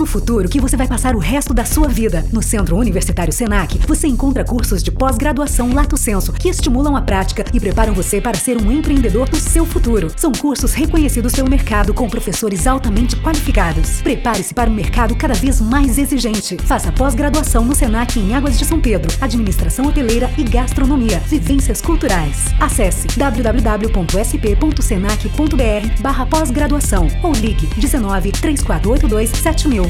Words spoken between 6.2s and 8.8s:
que estimulam a prática e preparam você para ser um